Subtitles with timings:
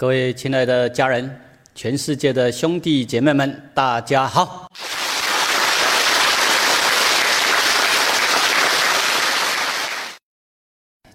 [0.00, 1.28] 各位亲爱的家人，
[1.74, 4.70] 全世界的兄弟姐妹们，大家好！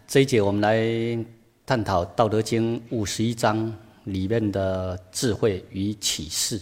[0.06, 1.26] 这一节我们来
[1.66, 3.74] 探讨《道德经》五十一章
[4.04, 6.60] 里面的智慧与启示。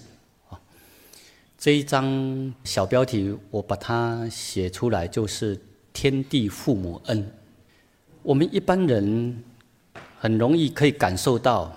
[1.58, 5.60] 这一章小标题我把它写出来，就是
[5.92, 7.36] “天地父母恩”。
[8.22, 9.44] 我们一般人
[10.20, 11.76] 很容易可以感受到。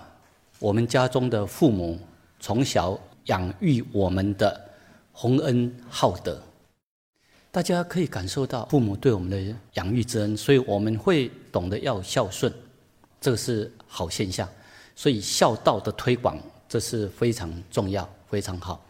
[0.64, 2.00] 我们家中的父母
[2.40, 4.58] 从小养育我们的
[5.12, 6.40] 洪恩浩德，
[7.50, 12.50] 大家可以感受到父母对我们的养育之恩，所以我们会懂得要孝顺，
[13.20, 14.48] 这个是好现象。
[14.96, 18.82] 所以孝道的推广，这是非常重要、非常好。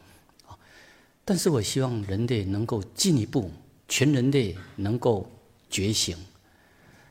[1.24, 3.51] 但是我希望人类能够进一步，
[3.88, 5.29] 全人类能够
[5.68, 6.16] 觉醒，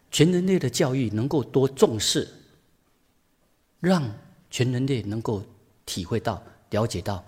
[0.09, 2.26] 全人类的教育能够多重视，
[3.82, 4.09] 让。
[4.53, 5.43] 全人类能够
[5.84, 7.26] 体会到、了解到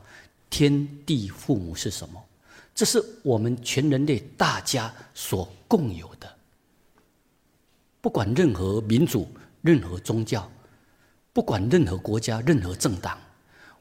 [0.47, 2.23] 天地父母是什么，
[2.75, 6.31] 这是我们全人类大家所共有的。
[7.99, 9.27] 不管任何民族、
[9.63, 10.47] 任何宗教，
[11.33, 13.17] 不管任何国家、任何政党，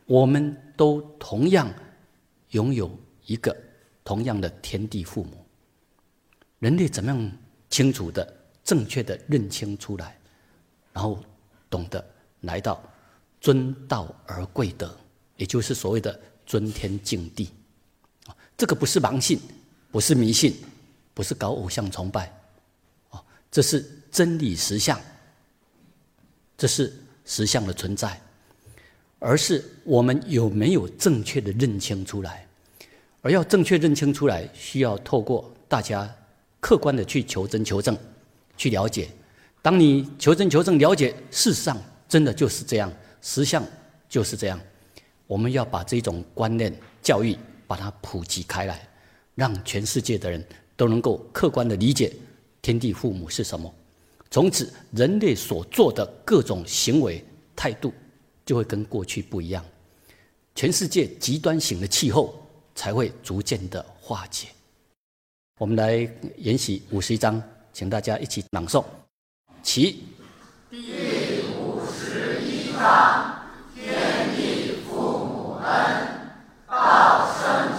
[0.06, 1.70] 我们都同样
[2.53, 2.91] 拥有
[3.27, 3.55] 一个
[4.03, 5.33] 同样的天地父母。
[6.61, 7.33] 人类怎么样
[7.69, 8.27] 清楚的、
[8.64, 10.19] 正确的认清出来，
[10.95, 11.23] 然后
[11.69, 12.03] 懂得
[12.41, 12.83] 来到。
[13.45, 14.97] 尊道而贵德，
[15.37, 17.51] 也就是所谓的尊天敬地，
[18.25, 19.39] 啊，这个不是盲信，
[19.92, 20.56] 不是迷信，
[21.12, 22.33] 不是搞偶像崇拜，
[23.11, 24.98] 啊，这是真理实相，
[26.56, 26.91] 这是
[27.27, 28.19] 实相的存在，
[29.19, 32.48] 而是我们有没有正确的认清出来，
[33.20, 36.11] 而要正确认清出来，需要透过大家
[36.61, 37.95] 客观的去求真求证，
[38.56, 39.11] 去了解。
[39.61, 41.77] 当你求真求证了解，事实上
[42.08, 42.91] 真的就是这样。
[43.27, 43.64] 实相
[44.06, 44.61] 就是这样，
[45.27, 47.34] 我们要把这种观念教育
[47.67, 48.86] 把它普及开来，
[49.35, 50.46] 让全世界的人
[50.77, 52.14] 都能够客观的理解
[52.61, 53.74] 天地父母是什么。
[54.30, 57.24] 从此，人类所做的各种行为
[57.57, 57.90] 态度
[58.45, 59.64] 就会跟过去不一样，
[60.55, 64.48] 全世界极端型的气候才会逐渐的化解。
[65.58, 67.42] 我们来研习五十一章，
[67.73, 68.84] 请大家一起朗诵，
[69.63, 70.02] 起。
[73.74, 75.72] 天地父母恩，
[76.67, 77.72] 报生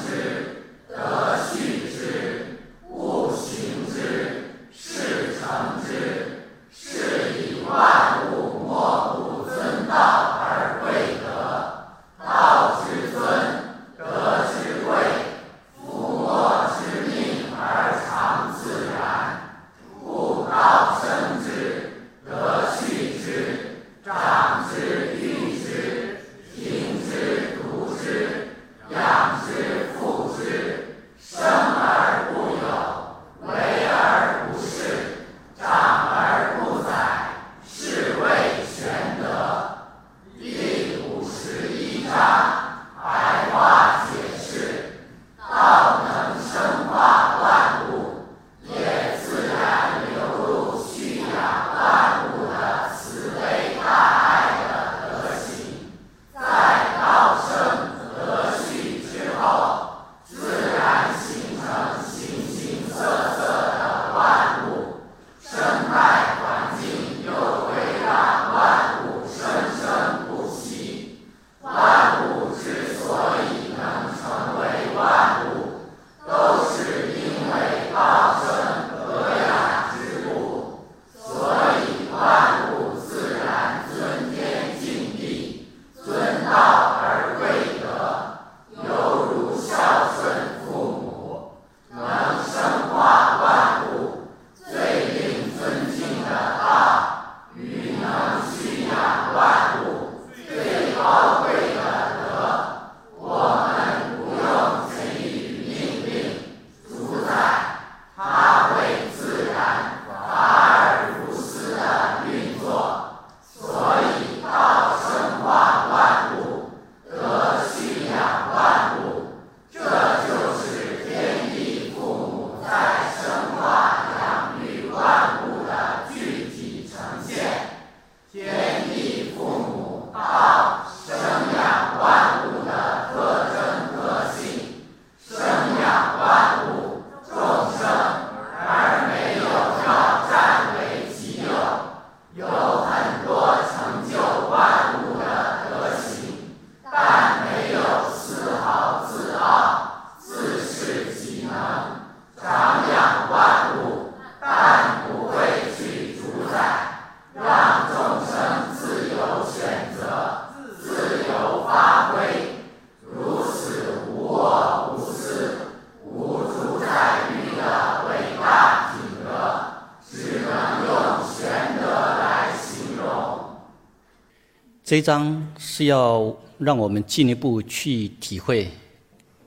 [174.96, 178.72] 这一章是要让我们进一步去体会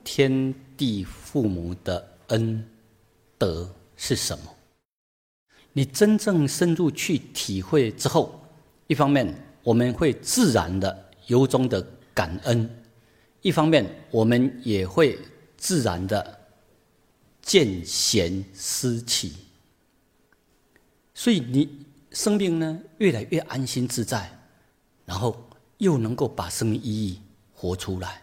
[0.05, 2.63] 天地父母的恩
[3.39, 3.67] 德
[3.97, 4.45] 是什么。
[5.73, 8.39] 你真正深入去体会之后，
[8.89, 11.81] 一方面我们会自然的由衷的
[12.13, 12.69] 感恩，
[13.41, 15.19] 一方面我们也会
[15.57, 16.39] 自然的
[17.41, 19.33] 见贤思齐。
[21.15, 24.31] 所以你生命呢越来越安心自在。
[25.09, 25.35] 然后
[25.79, 27.19] 又能够把生命意义
[27.55, 28.23] 活出来，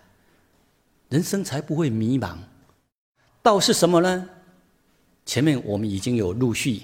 [1.09, 2.37] 人生才不会迷茫。
[3.41, 4.29] 道是什么呢？
[5.25, 6.83] 前面我们已经有陆续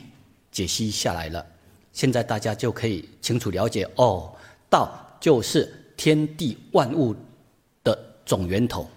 [0.51, 1.45] 解析下来了，
[1.93, 4.33] 现在大家就可以清楚了解哦。
[4.71, 7.15] 道就是天地万物
[7.83, 7.95] 的
[8.25, 8.89] 总源头。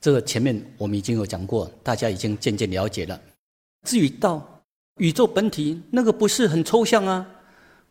[0.00, 3.20] 这个前面我们已经有讲过，大家已经渐渐了解了。
[3.86, 4.62] 至于道，
[4.96, 7.28] 宇宙本体，那个不是很抽象啊。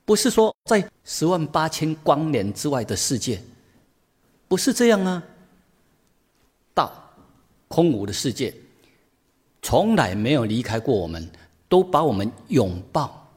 [0.04, 3.42] 不是说在十万八千光年之外的世界，
[4.48, 5.24] 不是这样啊。
[6.74, 6.92] 道，
[7.68, 8.54] 空无的世界，
[9.62, 11.30] 从来没有离开过我们，
[11.70, 13.32] 都把我们拥抱。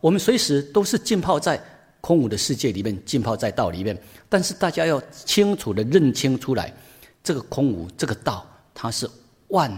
[0.00, 1.62] 我们随时都是浸泡在
[2.00, 3.96] 空无的世界里面，浸泡在道里面。
[4.28, 6.74] 但是大家要清楚的认清出来，
[7.22, 9.08] 这个空无，这个道，它是
[9.48, 9.72] 万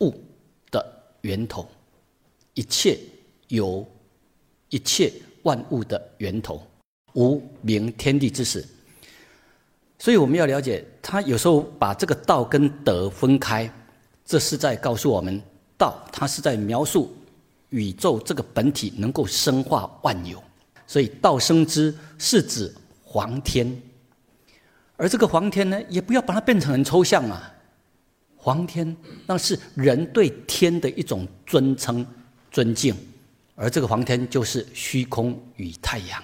[0.00, 0.12] 物
[0.70, 0.84] 的
[1.22, 1.66] 源头，
[2.52, 2.98] 一切
[3.48, 3.86] 有。
[4.74, 5.12] 一切
[5.44, 6.60] 万物的源头，
[7.12, 8.66] 无名天地之始。
[10.00, 13.72] 所以我们要了解，他有时候把这个道跟德分开，
[14.26, 15.40] 这是在告诉我们，
[15.78, 17.14] 道它是在描述
[17.70, 20.42] 宇宙这个本体能够生化万有。
[20.88, 22.74] 所以道生之是指
[23.04, 23.80] 皇天，
[24.96, 27.54] 而这个皇天呢，也不要把它变成很抽象啊。
[28.36, 28.94] 皇天
[29.24, 32.04] 那是人对天的一种尊称、
[32.50, 32.92] 尊敬。
[33.56, 36.20] 而这个黄天就是虚空与太阳，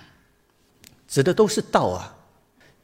[1.07, 2.13] 指的都是道啊，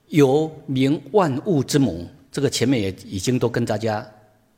[0.07, 2.09] 有名万物之母。
[2.31, 4.07] 这个前面也已经都跟大家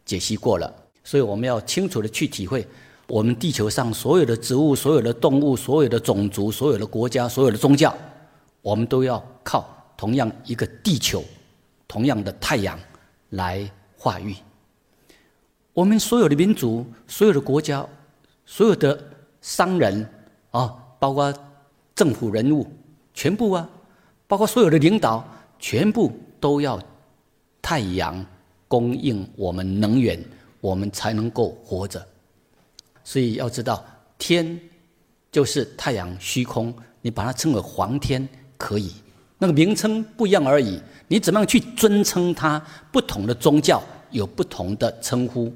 [0.05, 0.71] 解析过了，
[1.05, 2.67] 所以我们要清楚的去体会，
[3.07, 7.97] 我们地球上所有的植物、所有的动物、所有的种族、所有的国家、所有的宗教，
[8.61, 11.25] 我们都要靠同样一个地球、
[11.87, 12.79] 同样的太阳
[13.31, 14.37] 来化育。
[15.73, 17.87] 我们所有的民族、所有的国家、
[18.45, 19.08] 所有的。
[19.41, 20.07] 商人
[20.51, 21.33] 啊，包括
[21.95, 22.67] 政府人物，
[23.15, 23.69] 全部啊，
[24.27, 25.27] 包括所有的领导，
[25.59, 26.81] 全部都要
[27.63, 28.25] 太阳
[28.67, 30.23] 供应我们能源，
[30.61, 32.05] 我们才能够活着。
[33.05, 33.85] 所以要知道，
[34.19, 34.59] 天
[35.31, 38.93] 就是太阳，虚空，你把它称为黄天可以，
[39.39, 40.81] 那个名称不一样而已。
[41.07, 42.61] 你怎么样去尊称它？
[42.93, 45.53] 不同的宗教有不同的称呼，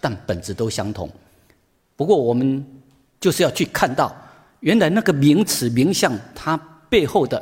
[0.00, 1.10] 但本质都相同。
[1.96, 2.64] 不过我们。
[3.22, 4.12] 就是要去看到，
[4.58, 6.56] 原来那个名词名相，它
[6.88, 7.40] 背后的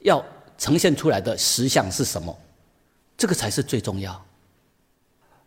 [0.00, 0.22] 要
[0.58, 2.36] 呈现出来的实相是什么？
[3.16, 4.20] 这个才是最重要。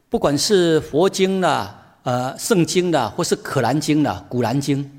[0.08, 4.89] 不管是佛经啦、呃圣经啦，或是可兰经啦、古兰经，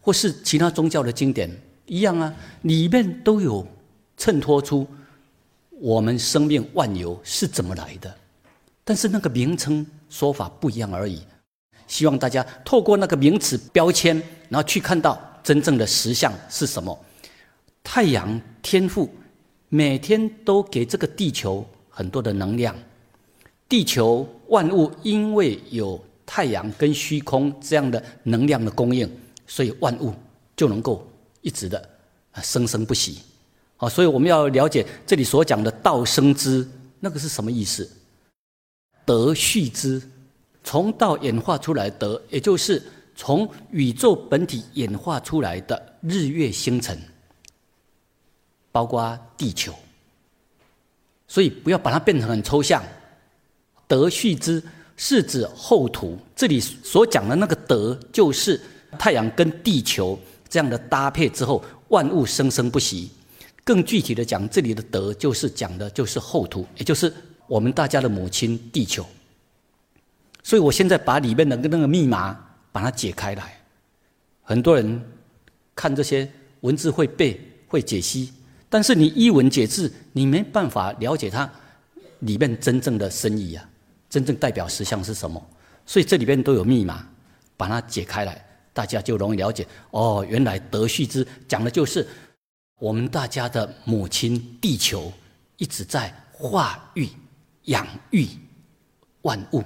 [0.00, 1.48] 或是其他宗教的经典
[1.86, 3.64] 一样啊，里面都有
[4.16, 4.84] 衬托出
[5.70, 8.12] 我们生命万有是怎么来的，
[8.82, 11.22] 但是那个名称说法不一样而已。
[11.86, 14.16] 希望大家透过那个名词标签，
[14.48, 16.98] 然后去看到真正的实相是什么。
[17.84, 19.08] 太阳天赋
[19.68, 22.74] 每天都给这个地球很多的能量，
[23.68, 29.08] 地球万物因为有太阳跟虚空这样的能量的供应，
[29.46, 30.12] 所以万物
[30.56, 31.06] 就能够
[31.42, 31.88] 一直的
[32.42, 33.20] 生生不息。
[33.76, 36.66] 好，所以我们要了解这里所讲的“道生之”
[36.98, 37.88] 那个是什么意思
[39.06, 40.02] ，“德畜之”。
[40.66, 42.82] 从道演化出来的，也就是
[43.14, 46.98] 从宇宙本体演化出来的日月星辰，
[48.72, 49.72] 包括地球。
[51.28, 52.82] 所以不要把它变成很抽象。
[53.86, 54.60] 德续之
[54.96, 58.60] 是指后土，这里所讲的那个德，就是
[58.98, 60.18] 太阳跟地球
[60.48, 63.08] 这样的搭配之后，万物生生不息。
[63.62, 67.12] 更具体的讲，这里的德就是讲的就是后土，也就是
[67.46, 69.06] 我们大家的母亲地球。
[70.46, 72.38] 所以我现在把里面的那个密码
[72.70, 73.60] 把它解开来，
[74.42, 75.04] 很多人
[75.74, 78.32] 看这些文字会背会解析，
[78.70, 81.50] 但是你一文解字，你没办法了解它
[82.20, 83.68] 里面真正的深意啊，
[84.08, 85.44] 真正代表实相是什么。
[85.84, 87.04] 所以这里边都有密码，
[87.56, 89.66] 把它解开来，大家就容易了解。
[89.90, 92.06] 哦，原来德续之讲的就是
[92.78, 95.12] 我们大家的母亲地球
[95.56, 97.08] 一直在化育、
[97.64, 98.28] 养育
[99.22, 99.64] 万物。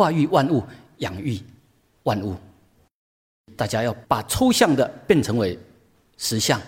[0.00, 0.64] 化育万物，
[1.00, 1.38] 养育
[2.04, 2.34] 万物。
[3.54, 5.58] 大家要把抽象的变成为
[6.16, 6.58] 实相，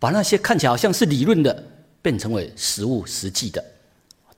[0.00, 1.64] 把那些看起来好像是理论的，
[2.02, 3.64] 变成为实物实际的，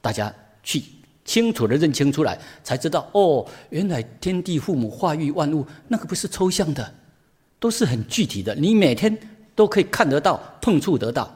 [0.02, 0.30] 大家
[0.62, 0.82] 去
[1.24, 6.94] 清楚的认清出来，才知道哦，原来天地父母化育万物，那个不是抽象的，
[7.58, 9.16] 都是很具体的，你每天
[9.54, 11.34] 都可以看得到、碰触得到。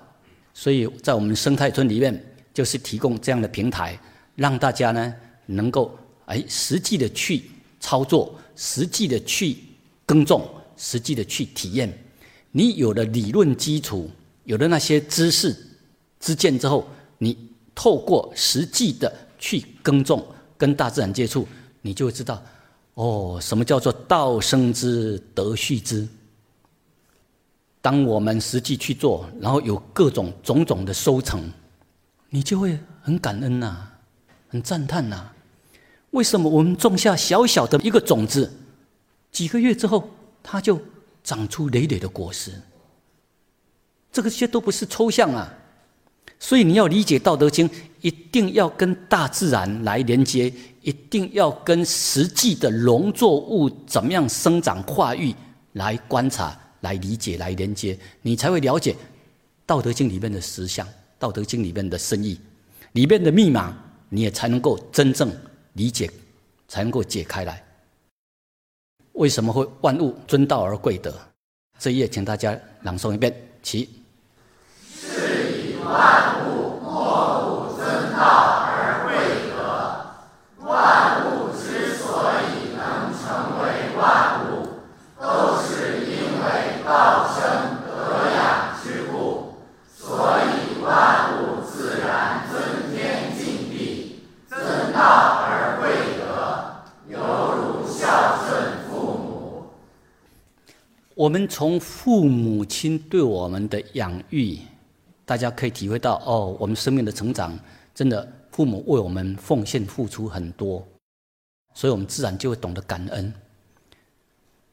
[0.53, 3.99] 所以在我们生态村里面，就是提供这样的平台，
[4.35, 5.15] 让大家呢
[5.47, 7.43] 能够哎实际的去
[7.81, 9.57] 操作，实际的去
[10.05, 11.93] 耕种，实际的去体验。
[12.53, 14.11] 你有了理论基础，
[14.45, 15.57] 有了那些知识、
[16.21, 17.37] 之见之后，你
[17.75, 20.25] 透过实际的去耕种、
[20.57, 21.47] 跟大自然接触，
[21.83, 22.43] 你就会知道，
[22.95, 26.09] 哦，什么叫做道生之，德畜之。
[27.81, 31.49] 当我们实际去做，然后有各种种种的收成，
[32.31, 33.87] 你就会很感恩呐，
[34.49, 35.31] 很赞叹呐。
[36.17, 38.53] 为什么我们种下小小的一个种子，
[39.31, 40.11] 几个月之后，
[40.43, 40.81] 它就？
[41.27, 42.53] 长出累累的果实，
[44.13, 45.53] 这个些都不是抽象啊，
[46.39, 47.69] 所以你要理解《道德经》，
[48.01, 55.35] 一定要跟大自然来连接，一定要跟实际的农作物怎么样生长化育
[55.73, 58.93] 来观察、来理解、来连接，你才会了解
[59.67, 60.87] 《道德经》里面的实相，
[61.19, 62.39] 《道德经》里面的深意，
[62.93, 63.77] 里面的密码，
[64.11, 65.29] 你也才能够真正
[65.77, 66.11] 理解，
[66.69, 67.63] 才能够解开来。
[69.13, 71.15] 为什么会万物尊道而贵德？
[71.79, 73.35] 这一页，请大家朗诵一遍。
[73.63, 74.03] 起。
[74.83, 79.13] 是以万物莫不尊道而贵
[79.51, 80.67] 德。
[80.67, 84.81] 万物之所以能成为万物，
[85.21, 87.41] 都是因为道生
[87.85, 89.57] 德养之故。
[89.95, 95.01] 所以万物自然尊天敬地，尊道
[95.45, 95.85] 而贵
[96.19, 96.25] 德，
[97.09, 97.19] 犹
[97.57, 98.87] 如孝顺。
[101.17, 104.59] 我们从父母亲对我们的养育，
[105.25, 107.59] 大家可以体会到哦，我们生命的成长，
[107.95, 110.87] 真的父母为我们奉献付出很多，
[111.73, 113.33] 所以我们自然就会懂得感恩。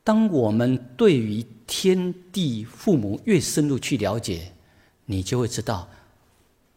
[0.04, 4.52] 当我们对于天地父母越深入去了解，
[5.06, 5.88] 你就会知道，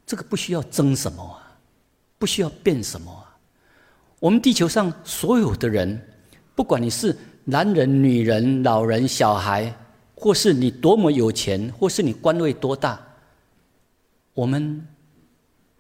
[0.07, 1.59] 这个不需要争什么啊，
[2.19, 3.37] 不需要变什么啊。
[4.21, 6.01] 我们地球上所有的人，
[6.55, 7.19] 不管你是。
[7.49, 9.73] 男人、女人、老人、小孩，
[10.17, 13.01] 或是你多么有钱，或是你官位多大，
[14.35, 14.85] 我们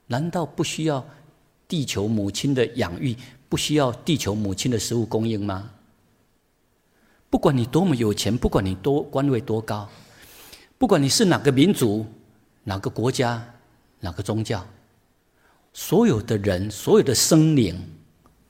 [0.06, 1.04] 难道不需要
[1.66, 3.16] 地球母亲的养育，
[3.48, 5.68] 不需要地球母亲的食物供应吗？
[7.28, 9.88] 不管你多么有钱，不管你多官位多高，
[10.78, 12.06] 不管你是哪个民族、
[12.62, 13.44] 哪个国家、
[13.98, 14.64] 哪个宗教，
[15.72, 17.76] 所有的人、所有的生灵，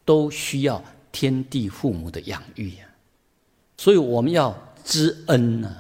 [0.05, 2.85] 都需要天地父母的养育呀。
[3.77, 5.77] 所以我们要知恩呢，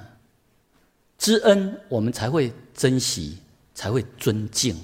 [1.19, 3.38] 知恩我们才会珍惜，
[3.75, 4.76] 才会尊敬。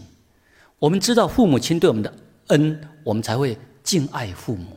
[0.78, 2.12] 我们知道父母亲对我们的
[2.48, 4.76] 恩，我们才会敬爱父母，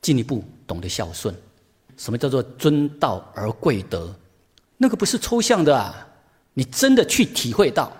[0.00, 1.34] 进一步懂得孝顺。
[1.96, 4.12] 什么叫做尊道而贵德？
[4.78, 6.08] 那个不是抽象的啊！
[6.54, 7.92] 你真的去体会到，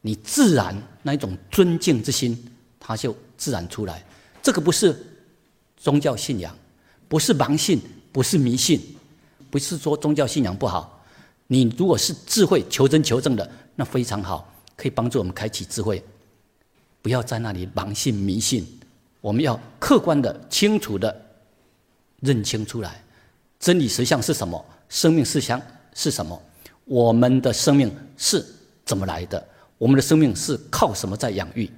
[0.00, 2.36] 你自然那一种尊敬之心，
[2.78, 4.04] 它就自然出来。
[4.42, 4.94] 这个不是
[5.76, 6.54] 宗教信仰，
[7.08, 7.80] 不是盲信。
[8.12, 8.80] 不是迷信，
[9.50, 11.04] 不是说宗教信仰不好。
[11.46, 16.02] 你如果是智慧求真求证的，那非常好，可以帮助我们开启智慧。
[17.00, 18.66] 不要在那里盲信迷信，
[19.20, 21.24] 我们要客观的、清楚的
[22.20, 23.02] 认清出来，
[23.58, 25.60] 真理实相是什么，生命实相
[25.94, 26.38] 是什么，
[26.84, 28.44] 我们的生命是
[28.84, 29.46] 怎么来的，
[29.78, 31.70] 我们的生命是靠什么在养育？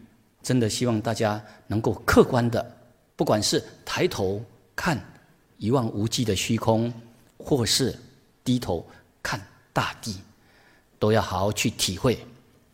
[0.42, 2.76] 真的希望大家能够客观的，
[3.14, 4.42] 不管是抬头
[4.74, 4.98] 看。
[5.60, 6.90] 一望无际的虚空，
[7.36, 7.94] 或是
[8.42, 8.84] 低头
[9.22, 9.38] 看
[9.74, 10.16] 大地，
[10.98, 12.26] 都要好好去体会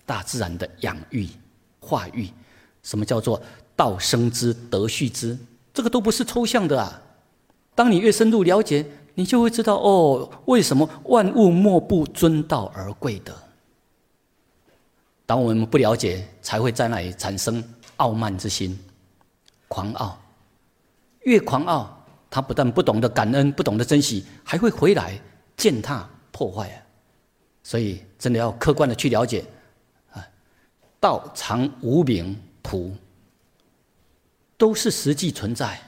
[0.07, 1.29] 大自然的养育、
[1.81, 2.31] 化育。
[2.85, 3.43] 什么叫做
[3.75, 5.37] 道生之，德畜之？
[5.75, 7.03] 这个都不是抽象的啊！
[7.75, 13.37] 当你越深入了解，你就会知道哦，为什么万物莫不尊道而贵德？
[15.27, 17.63] 当我们不了解，才会在那里产生
[17.97, 18.79] 傲慢之心、
[19.67, 20.17] 狂傲，
[21.25, 21.96] 越狂傲。
[22.37, 25.19] 他不但不懂得感恩，不懂得珍惜，还会回来
[25.57, 26.77] 践踏破坏啊！
[27.63, 29.43] 所以真的要客观的去了解
[30.13, 30.23] 啊，
[31.01, 32.95] 道常无名朴，
[34.59, 35.81] 都是实际存在。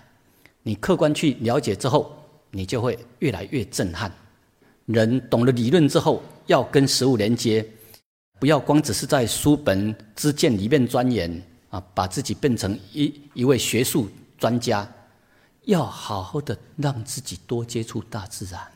[0.63, 2.17] 你客观去了解之后，
[2.51, 4.11] 你就会越来越震撼。
[4.87, 7.63] 人懂了理论之后，要跟实物连接，
[8.41, 11.31] 不要光只是在书本知见里面钻研
[11.69, 14.91] 啊，把自己变成一一位学术专家。
[15.69, 18.73] 要好好的让自己多接触大自然，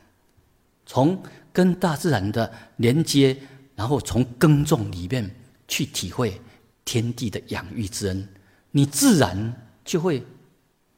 [0.84, 3.34] 从跟大自然的连接
[3.75, 5.34] 然后从耕种里面
[5.66, 6.38] 去体会
[6.84, 8.28] 天地的养育之恩，
[8.70, 10.22] 你自然就会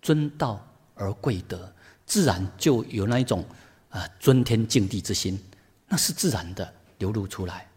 [0.02, 0.60] 尊道
[0.96, 1.72] 而贵德，
[2.04, 3.44] 自然就有那一种
[3.90, 5.40] 啊尊天敬地之心，
[5.86, 7.70] 那是自然的流露出来。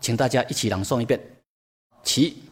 [0.00, 1.20] 请大家一起朗诵一遍，
[2.02, 2.42] 起。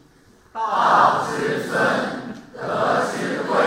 [0.53, 2.32] 道之尊，
[2.65, 3.57] 德之贵，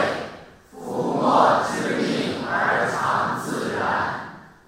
[0.73, 3.85] 夫莫之命而常自然，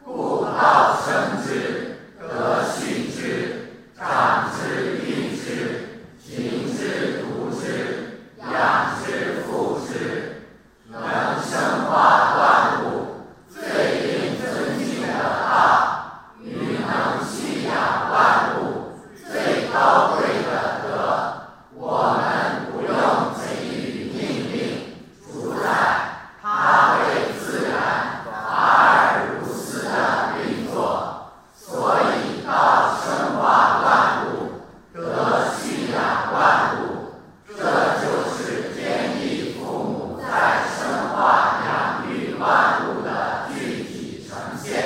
[0.05, 10.43] 故道生之，德畜之，长之，育之，行之，独之，养之，复之，
[10.91, 11.01] 能
[11.43, 12.87] 生化万物，
[13.49, 20.89] 最应尊敬的道，与能蓄养万物，最高贵的德，
[21.75, 22.93] 我们不用
[23.35, 24.19] 给予命
[24.53, 24.57] 令，
[25.25, 25.67] 主宰，
[26.43, 29.89] 它会自然法尔如斯的
[30.39, 30.77] 运作。
[31.55, 34.63] 所以道生化万物，
[34.95, 37.13] 德蓄养万物，
[37.47, 37.55] 这
[38.01, 44.85] 就是天地父母在生化养育万物的具体呈现。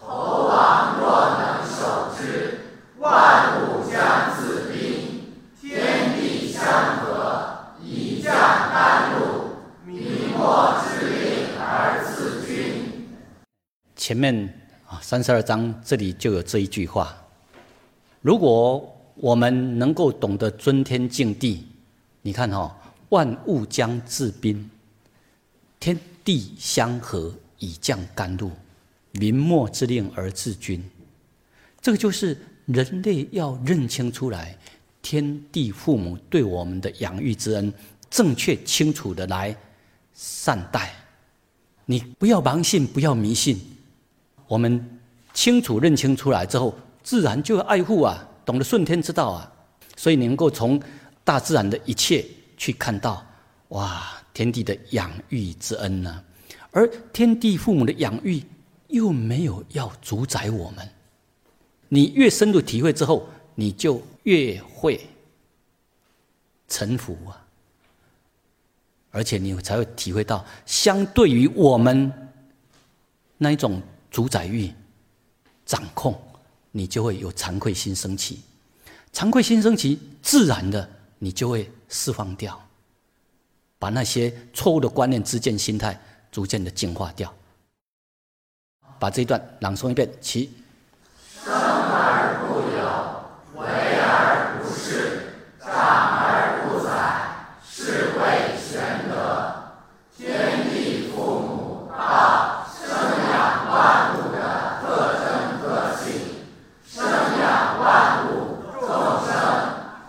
[0.00, 2.60] 猴王若能守之，
[2.98, 6.62] 万物将自宾，天地相
[7.00, 8.32] 合，以降
[8.72, 13.08] 甘露，明末之令而自君。
[13.96, 14.52] 前面
[14.86, 17.16] 啊，三十二章这里就有这一句话：
[18.20, 21.68] 如果我们能够懂得尊天敬地，
[22.22, 22.74] 你看哈、哦，
[23.10, 24.68] 万物将自宾，
[25.78, 28.50] 天地相合，以降甘露，
[29.12, 30.82] 民末之令而治君。
[31.80, 34.58] 这个就是人类要认清出来，
[35.00, 37.72] 天地父母对我们的养育之恩，
[38.10, 39.56] 正确清楚的来
[40.12, 40.92] 善待。
[41.84, 43.60] 你不要盲信，不要迷信。
[44.48, 44.93] 我们
[45.34, 49.52] 清楚认清出来之后，自然就要爱护啊，懂得顺天之道啊。
[49.96, 50.80] 所以你能够从
[51.22, 52.24] 大自然的一切
[52.56, 53.24] 去看到，
[53.68, 56.24] 哇，天地的养育之恩呢、
[56.70, 58.42] 而天地父母的养育
[58.88, 60.88] 又没有要主宰我们。
[61.88, 65.00] 你越深入体会之后，你就越会
[66.68, 67.40] 臣服啊。
[69.10, 72.12] 而且你才会体会到，相对于我们
[73.38, 74.72] 那一种主宰欲、
[75.64, 76.20] 掌控，
[76.70, 78.42] 你就会有惭愧心升起。
[79.12, 82.60] 惭愧心升起，自然的你就会释放掉，
[83.78, 86.00] 把那些错误的观念、自见、心态
[86.30, 87.32] 逐渐的净化掉。
[88.98, 90.52] 把这一段朗诵一遍，起。
[91.44, 93.66] 生而不有，为
[94.00, 94.88] 而不恃，
[95.60, 95.68] 长
[96.24, 96.88] 而不宰，
[97.68, 99.12] 是谓玄德。
[100.16, 106.48] 天地父母道，生养万物的特征特性，
[106.88, 108.88] 生养万物众
[109.26, 109.28] 生，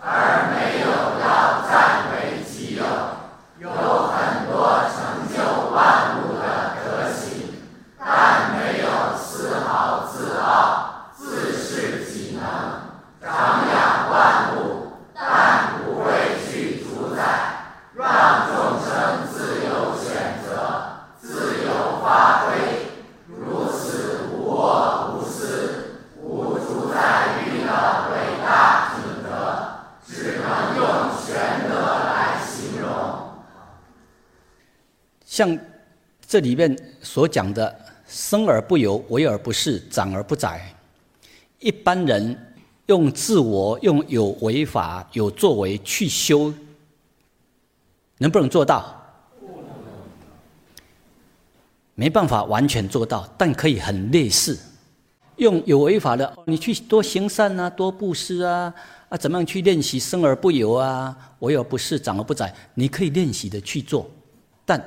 [0.00, 0.86] 而没有
[1.20, 2.82] 要占为己有，
[3.60, 3.68] 有
[4.08, 5.36] 很多成就
[5.74, 7.60] 万物的德行，
[7.98, 8.88] 但没有
[9.18, 10.84] 丝毫自傲。
[11.18, 12.44] 自恃己能，
[13.20, 17.22] 长养万物，但不会去主宰，
[17.94, 20.46] 让众生自由选择、
[21.20, 22.46] 自由发挥。
[23.26, 27.70] 如此无我无私、无主宰欲的
[28.12, 28.14] 伟
[28.44, 29.26] 大品德，
[30.06, 30.84] 只能用
[31.18, 32.86] 玄德来形容。
[35.24, 35.58] 像
[36.36, 37.74] 这里面所讲的
[38.06, 40.70] “生而不由，为而不恃，长而不宰”，
[41.60, 42.54] 一般人
[42.88, 46.52] 用自我、用有为法、有作为去修，
[48.18, 49.02] 能不能做到？
[51.94, 54.58] 没办法完全做到，但可以很类似。
[55.36, 58.74] 用有为法的，你去多行善啊，多布施啊，
[59.08, 62.54] 啊，怎么样去练习生而不由啊，为而不恃，长而不宰？
[62.74, 64.06] 你可以练习的去做，
[64.66, 64.78] 但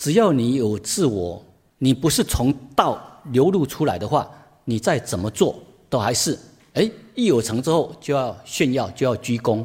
[0.00, 1.44] 只要你有自我，
[1.76, 2.98] 你不是从道
[3.32, 4.26] 流露出来的话，
[4.64, 5.54] 你再怎么做
[5.90, 6.38] 都还是，
[6.72, 9.62] 哎，一有成之后就要炫耀，就要鞠躬；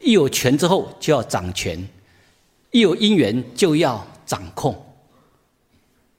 [0.00, 1.78] 一有权之后就要掌权；
[2.70, 4.74] 一有因缘就要掌控，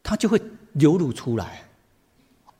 [0.04, 0.40] 它就会
[0.74, 1.64] 流露出来。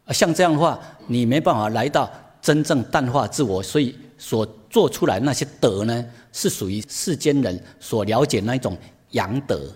[0.08, 8.76] 像这样的话，你没办法来到真正淡化自我，所以所做出来那些德呢，是属于世间人所了解那一种
[9.12, 9.72] 阳德。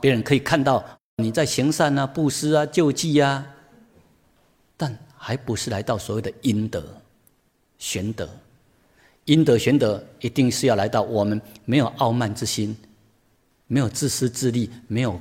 [0.00, 0.84] 别人可以看到
[1.16, 3.46] 你在行善啊、布施啊、救济啊，
[4.76, 6.84] 但还不是来到所谓的阴德、
[7.78, 8.28] 玄德。
[9.24, 12.76] 阴德、玄德一定是要来到我们没有傲慢之心，
[13.66, 15.20] 没有自私自利，没有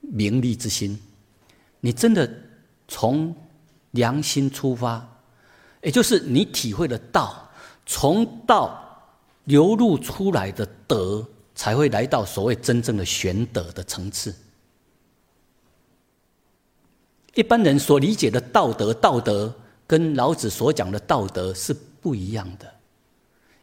[0.00, 1.00] 名利之心。
[1.80, 2.28] 你真的
[2.86, 3.34] 从
[3.92, 5.08] 良心出发，
[5.82, 7.48] 也就是你体会的道，
[7.86, 8.82] 从道
[9.44, 11.26] 流露出来的德，
[11.56, 14.32] 才会来到所谓真正的玄德的层次。
[17.34, 19.52] 一般人所理解的道德，道德
[19.86, 22.72] 跟老子所讲的道德是不一样的。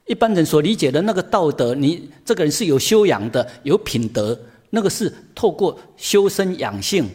[0.05, 4.37] 一般人所理解的那个道德，你这个人是有修养的，有品德，
[4.69, 7.09] 那个是透过修身养性，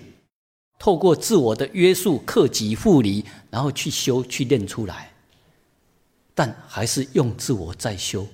[0.78, 5.12] 透过自我的约束、克己复礼，然后去修、去练出来。
[6.34, 8.26] 但还是用自我在修，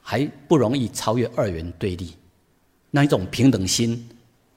[0.00, 2.14] 还不容易超越二元对立。
[2.90, 4.08] 那一种平等心，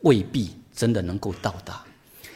[0.02, 1.84] 未必真的能够到达。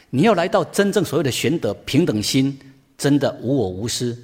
[0.09, 2.57] 你要来到真正所谓的玄德平等心，
[2.97, 4.17] 真的无我无私，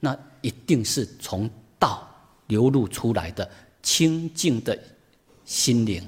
[0.00, 2.08] 那一定是从道
[2.46, 3.48] 流露出来的
[3.82, 4.78] 清净的
[5.44, 6.02] 心灵。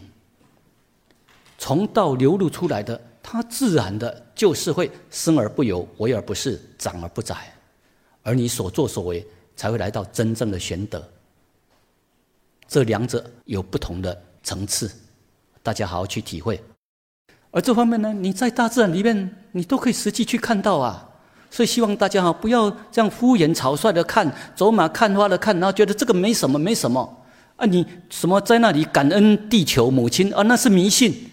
[1.58, 7.52] 从道流露出来的，它自然的就是会生而不有，为而不恃，长而不宰，
[8.22, 11.06] 而你所作所为才会来到真正的玄德。
[12.70, 14.88] 这两者有不同的层次，
[15.60, 16.62] 大家好好去体会。
[17.50, 21.10] 而这方面呢，你在大自然里面，你都可以实际去看到啊。
[21.50, 27.66] 所以希望大家哈，不要这样敷衍草率的看，走马看花的看，然后觉得这个没什么，没什么啊。
[27.66, 30.42] 你什么在那里感恩地球母亲啊？
[30.42, 31.28] 那是迷信，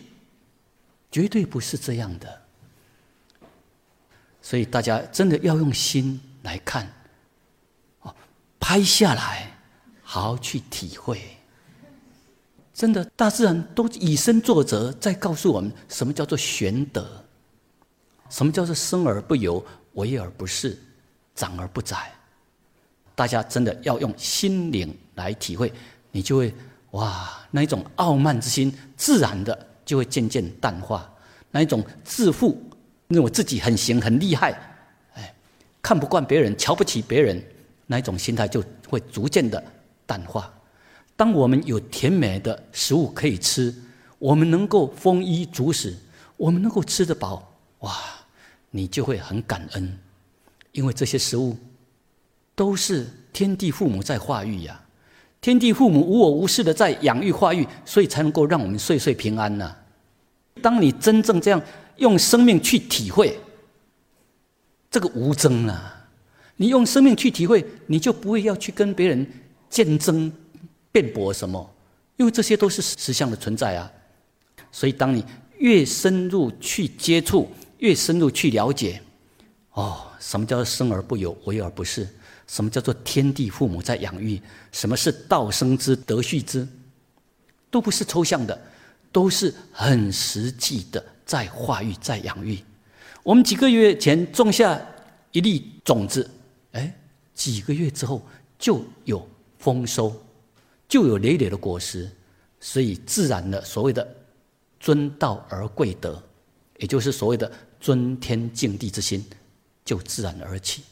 [1.11, 2.41] 绝对不是这样的。
[4.41, 6.91] 所以大家真的要用心来看，
[8.01, 8.15] 哦，
[8.59, 9.55] 拍下来，
[10.09, 11.19] 好好去体会。
[12.73, 17.05] 真的，大自然都以身作则，在告诉我们什么叫做玄德，
[18.29, 19.61] 什么叫做生而不由，
[19.95, 20.77] 为而不恃，
[21.35, 22.09] 长而不宰。
[23.15, 25.73] 大家真的要用心灵来体会，
[26.11, 26.55] 你就会
[26.91, 31.11] 哇，那一种傲慢之心，自然的就会渐渐淡化。
[31.51, 32.57] 那一种自负，
[33.09, 34.51] 认为自己很行很厉害，
[35.15, 35.35] 哎，
[35.81, 37.43] 看不惯别人，瞧不起别人，
[37.87, 39.61] 那一种心态就会逐渐的
[40.07, 40.51] 淡化。
[41.15, 43.73] 当我们有甜美的食物可以吃，
[44.17, 45.95] 我们能够丰衣足食，
[46.37, 47.95] 我们能够吃得饱，哇，
[48.71, 49.99] 你就会很感恩，
[50.71, 51.57] 因为这些食物
[52.55, 54.79] 都是天地父母在化育呀，
[55.41, 59.75] 天地父母无我无事的在养育化育，所以才能够让我们岁岁平安呢。
[60.61, 61.61] 当你真正这样
[61.97, 63.39] 用生命去体会
[64.89, 66.07] 这个无争啊，
[66.55, 69.27] 你用生命去体会，你就不会要去跟别人
[69.69, 70.31] 竞争。
[70.89, 71.75] 辩驳什么？
[72.15, 73.91] 因为这些都是实相的存在啊。
[74.71, 75.23] 所以，当你
[75.59, 78.99] 越深入去接触，越深入去了解，
[79.73, 82.07] 哦，什么叫做生而不有，为而不是？
[82.47, 84.41] 什么叫做天地父母在养育？
[84.71, 86.67] 什么是道生之，德畜之？
[87.69, 88.59] 都不是抽象的，
[89.11, 92.57] 都是很实际的，在化育，在养育。
[93.21, 94.81] 我们几个月前种下
[95.31, 96.27] 一粒种子，
[96.71, 96.91] 哎，
[97.35, 98.25] 几个月之后
[98.57, 99.27] 就有
[99.57, 100.15] 丰收。
[100.87, 102.09] 就有累累的果实，
[102.61, 104.07] 所以自然的所谓的
[104.79, 106.23] 尊道而贵德，
[106.77, 109.25] 也就是所谓的尊天敬地之心，
[109.83, 110.83] 就自然而起。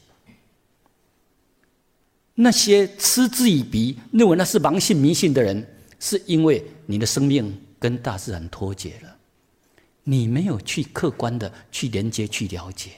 [2.33, 5.65] 那些嗤之以鼻、认为那是盲信迷信的人，
[5.97, 9.15] 是因为你的生命跟大自然脱节了，
[10.03, 12.91] 你没有去客观的去连接、去了解，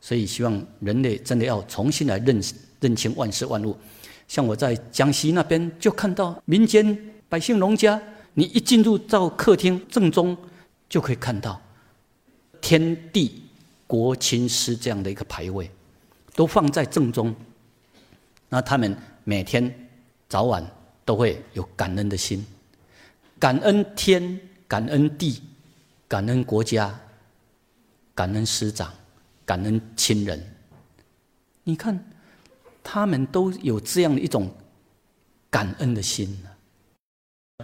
[0.00, 3.76] 所以希望人类真的要重新来认识认清万事万物。
[4.30, 6.96] 像我在江西那边，就看到民间
[7.28, 8.00] 百姓农家，
[8.34, 10.38] 你一进入到客厅正中，
[10.88, 11.60] 就可以看到
[12.60, 13.42] 天地
[13.88, 15.68] 国亲师这样的一个牌位，
[16.36, 17.34] 都放在正中。
[18.48, 19.88] 那他们每天
[20.28, 20.64] 早晚
[21.04, 22.46] 都会有感恩的心，
[23.36, 24.38] 感恩天，
[24.68, 25.42] 感恩地，
[26.06, 26.96] 感恩国家，
[28.14, 28.94] 感恩师长，
[29.44, 30.40] 感恩亲人。
[31.64, 32.00] 你看。
[32.82, 34.50] 他们都有这样的一种
[35.50, 36.38] 感恩的心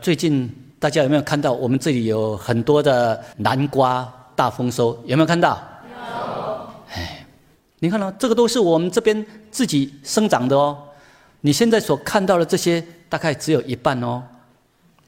[0.02, 1.52] 最近大家有没有看到？
[1.52, 5.59] 我们这里有很多的南瓜大丰收，有没有看到？
[5.90, 6.94] 有。
[6.94, 7.26] 哎，
[7.79, 10.76] 你看到这个都是我们这边自己生长的哦。
[11.40, 14.22] 你现在所看到的这些，大概只有一半哦，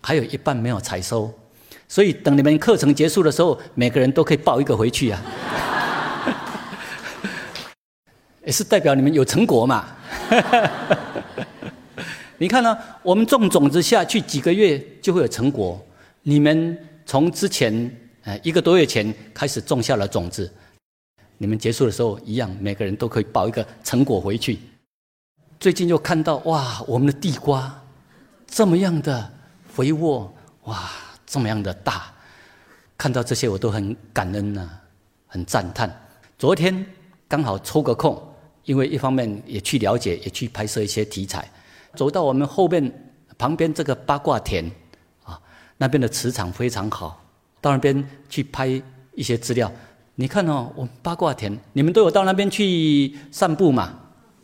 [0.00, 1.30] 还有一半没有采收。
[1.86, 5.22] 所以等你们课程结束的时候，每个人都可以抱一个回去啊。
[8.46, 9.86] 也是代表你们有成果嘛。
[12.38, 12.78] 你看呢？
[13.02, 15.84] 我们种种子下去几个月就会有成果。
[16.22, 17.90] 你们从之前
[18.22, 20.50] 呃一个多月前开始种下了种子，
[21.36, 24.58] 你们结束的时候一样，每个人都可以抱一个成果回去。
[25.58, 27.82] 最近又看到哇，我们的地瓜
[28.46, 29.32] 这么样的
[29.74, 30.32] 肥沃，
[30.64, 30.88] 哇，
[31.26, 32.12] 这么样的大，
[32.96, 34.68] 看到这些我都很感恩呐。
[35.30, 35.94] 很赞叹。
[36.38, 36.86] 昨天
[37.28, 38.27] 刚好抽个空，
[38.68, 41.50] 因为一方面也去了解，也去拍摄一些题材。
[41.96, 44.70] 走到我们后面旁边这个八卦田
[45.24, 45.40] 啊，
[45.78, 47.24] 那边的磁场非常好，
[47.62, 48.66] 到那边去拍
[49.14, 49.72] 一些资料。
[50.16, 53.98] 你看哦，我们八卦田，你们都有到那边去散步嘛？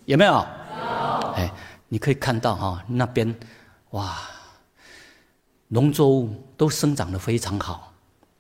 [0.07, 0.33] 有没有？
[0.33, 0.39] 有。
[1.33, 1.53] 哎，
[1.89, 3.35] 你可以看到哈，那边
[3.91, 4.17] 哇，
[5.69, 7.93] 农作物都生长得非常好，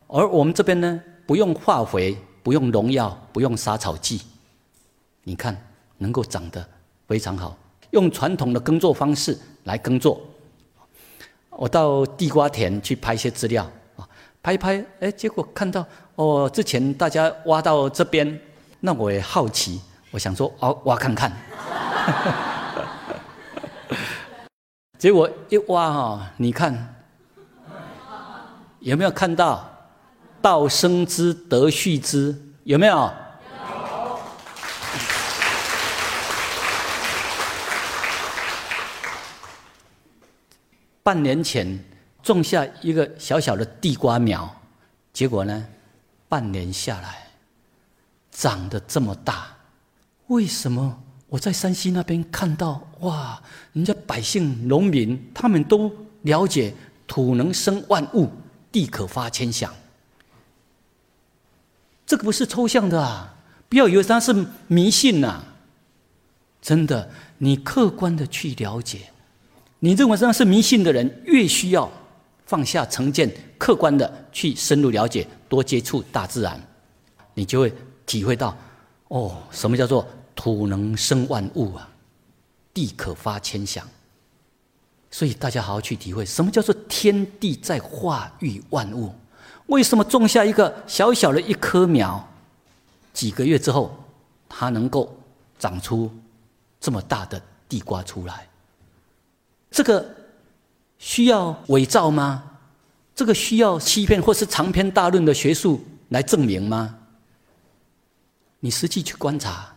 [0.07, 4.23] 而我们这边呢，不用化肥，不用农药，不用杀草剂，
[5.25, 5.55] 你看
[5.99, 6.67] 能够长得
[7.07, 7.57] 非常好。
[7.91, 10.21] 用传统的耕作方式来耕作。
[11.51, 14.09] 我到地瓜田去拍一些资料啊，
[14.43, 18.41] 拍一拍，哎，结果看到哦，之前大家挖到这边，
[18.81, 19.81] 那我也好奇，
[20.11, 21.33] 我想说哦，挖看看。
[24.99, 26.97] 结果一挖哈，你看
[28.81, 29.71] 有没有看到
[30.43, 32.35] “道生之，德畜之”？
[32.65, 33.13] 有没有？
[41.05, 41.79] 半年前
[42.23, 44.51] 种下一个小小的地瓜苗，
[45.13, 45.67] 结果呢，
[46.29, 47.29] 半年下来
[48.33, 49.55] 长得这么大。
[50.29, 53.41] 为什么我在山西那边看到哇？
[53.75, 56.73] 人家百姓、农民他们都了解
[57.07, 58.31] 土能生万物，
[58.73, 59.71] 地可发千祥。
[62.07, 63.35] 这个不是抽象的啊！
[63.69, 65.45] 不要以为它是迷信呐，
[66.63, 69.11] 真的，你客观的去了解。
[69.85, 71.93] 你认为这样是迷信的人，越需要
[72.47, 76.59] 放下成见，客观的去深入了解，多接触大自然，
[77.35, 77.71] 你就会
[78.07, 78.57] 体会到，
[79.09, 81.87] 哦，什么叫做土能生万物啊，
[82.73, 83.87] 地可发千祥。
[85.11, 89.15] 所以大家好好去体会，什么叫做天地在化育万物？
[89.67, 92.27] 为什么种下一个小小的一棵苗，
[93.13, 93.95] 几个月之后，
[94.49, 95.15] 它能够
[95.59, 96.11] 长出
[96.81, 98.49] 这么大的地瓜出来？
[99.75, 100.07] 这个
[100.99, 102.45] 需要伪造吗？
[103.13, 106.95] 这个需要欺骗或是长篇大论的学术来证明吗？
[108.61, 109.75] 你实际去观察，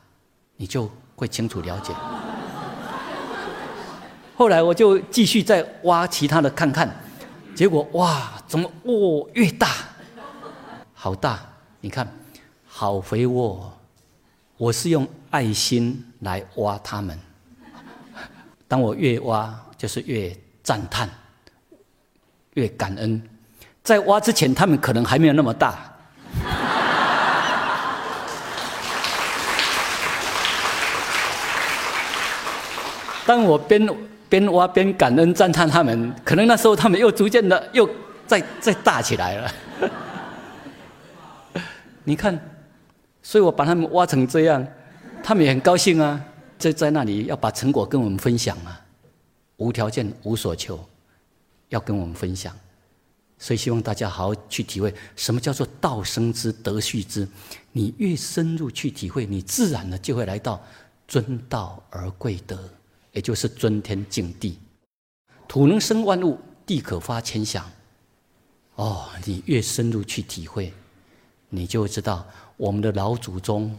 [0.56, 1.96] 你就会清楚了解。
[4.36, 6.96] 后来我就继续再挖其他的看看，
[7.56, 9.68] 结果哇，怎么哦越大，
[10.94, 11.40] 好大！
[11.82, 12.08] 你看，
[12.68, 13.74] 好肥沃。
[14.58, 17.20] 我是用爱心来挖它们。
[18.68, 19.60] 当我越挖。
[19.78, 21.08] 就是越赞叹，
[22.56, 23.22] 越感恩。
[23.84, 25.94] 在挖之前，他们可能还没有那么大。
[33.26, 33.88] 当我边
[34.30, 37.88] 边挖边感恩赞叹他们，可能那时候他们又逐渐的又
[38.26, 39.52] 再再大起来了。
[42.04, 42.40] 你看，
[43.22, 44.66] 所以我把他们挖成这样，
[45.22, 46.20] 他们也很高兴啊，
[46.58, 48.80] 就在那里要把成果跟我们分享啊。
[49.58, 50.80] 无条件、无所求，
[51.70, 52.56] 要跟我们分享，
[53.38, 57.28] 所以希望大家好好去体会什么叫做“道生之，德畜之”。
[57.72, 60.64] 你越深入去体会，你自然的就会来到
[61.08, 62.70] 尊道而贵德，
[63.14, 64.58] 也就是尊天敬地。
[65.48, 67.70] 土能生万物，地可发千祥。
[68.76, 70.72] 哦，你越深入去体会，
[71.50, 72.26] 你就知道
[72.58, 73.76] 我们的老祖宗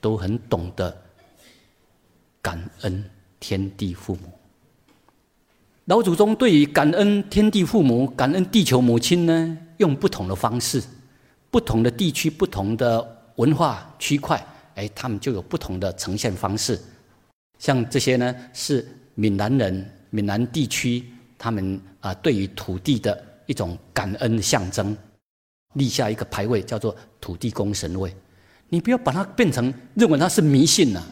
[0.00, 0.96] 都很懂得
[2.40, 3.04] 感恩
[3.38, 4.32] 天地父母。
[5.86, 10.80] 老祖宗对于感恩天地父母、感恩地球母亲呢，用不同的方式，
[11.50, 13.04] 不同的地区、不同的
[13.36, 16.78] 文化区块，哎，他们就有不同的呈现方式。
[17.58, 21.04] 像这些呢，是闽南人、闽南地区
[21.38, 24.96] 他们啊，对于土地的一种感恩象征，
[25.74, 28.14] 立下一个牌位，叫做土地公神位。
[28.68, 31.02] 你不要把它变成认为它是迷信呐，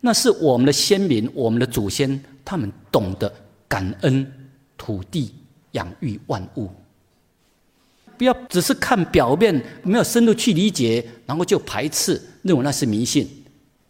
[0.00, 3.32] 那是我们的先民、我们的祖先，他们懂得。
[3.68, 5.34] 感恩土地
[5.72, 6.70] 养育万物，
[8.16, 13.28] 不要只是看表面，没有深入去理解，然后就排斥，认为那是迷信，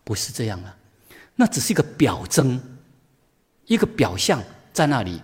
[0.03, 0.77] 不是这样啊，
[1.37, 2.61] 那只是一个表征，
[3.67, 5.21] 一个表象在那里，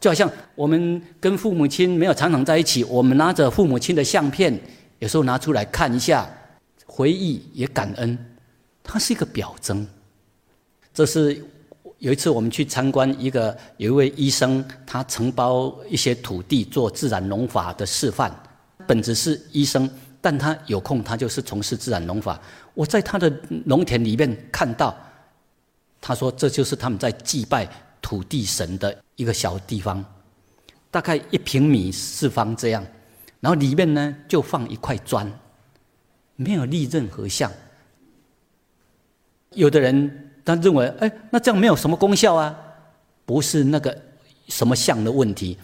[0.00, 4.58] 就好像我们跟父母亲没有常常在一起，我们拿着父母亲的相片，
[4.98, 6.28] 有时候拿出来看一下，
[6.84, 8.18] 回忆也感恩，
[8.82, 9.86] 它是一个表征，
[10.92, 11.42] 这是。
[12.00, 18.34] 有一次，我们去参观一个有一位医生，他承包一些土地做自然农法的示范。
[18.86, 22.40] 本质是医生，但他有空，他就是从事自然农法。
[22.72, 23.30] 我在他的
[23.66, 24.96] 农田里面看到，
[26.00, 27.68] 他说这就是他们在祭拜
[28.00, 30.02] 土地神的一个小地方，
[30.90, 32.82] 大概一平米四方这样，
[33.40, 35.30] 然后里面呢就放一块砖，
[36.36, 37.52] 没有立任何像。
[39.50, 42.56] 有的人他认为，哎，那这样没有什么功效啊？
[43.26, 43.96] 不是那个
[44.48, 45.56] 什么像的问题，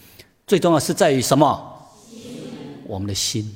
[0.47, 1.73] 最重要是在于什么？
[2.87, 3.55] 我们的心。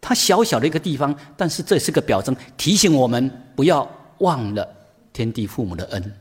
[0.00, 4.66] 它小小的一个地方，但是这是个表征，提醒我们不要忘了
[5.12, 6.14] 天地父母的恩，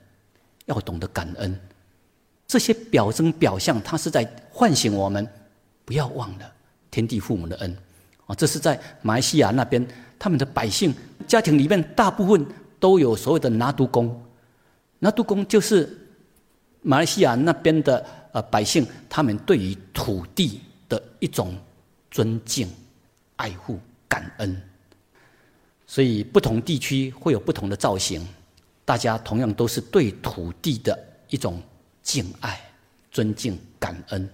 [0.65, 1.59] 要懂得感恩。
[2.47, 5.27] 这些表征表象，它是在唤醒我们，
[5.85, 6.51] 不要忘了
[6.91, 7.77] 天地父母的恩。
[8.25, 9.85] 啊，这是在马来西亚那边，
[10.17, 10.93] 他们的百姓
[11.27, 12.45] 家庭里面大部分
[12.79, 14.21] 都有所谓的拿督公，
[14.99, 15.89] 拿督公就是
[16.81, 21.55] 马来西亚那边的呃百姓，他们对于土地的一种
[22.09, 22.67] 尊敬。
[23.41, 24.61] 爱护、感恩，
[25.87, 28.27] 所以不同地区会有不同的造型。
[28.83, 31.61] 大家同样都是对土地的一种
[32.03, 32.59] 敬爱、
[33.09, 34.29] 尊敬、感恩。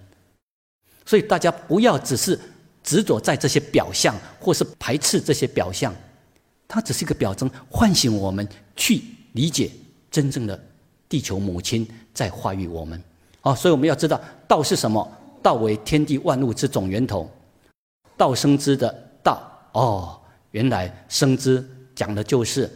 [1.04, 2.36] 所以大家不要只是
[2.82, 5.94] 执着在这些表象，或是排斥这些表象。
[6.68, 9.02] 它只是一个表征，唤醒我们去
[9.32, 9.70] 理解
[10.10, 10.60] 真正的
[11.08, 13.02] 地球母亲在化育我们。
[13.42, 15.08] 哦，所以我们要知道道是什么？
[15.42, 17.30] 道为天地万物之总源头。
[18.16, 22.68] 道生之的道哦，原来生之讲的就是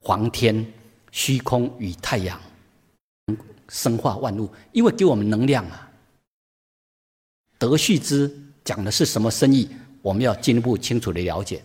[0.00, 0.66] 黄天、
[1.12, 2.40] 虚空与太阳，
[3.68, 5.88] 生化万物，因为给我们能量啊。
[7.58, 8.28] 德续之
[8.64, 9.68] 讲的是什么生意？
[10.02, 11.62] 我们要进一步清楚的了解。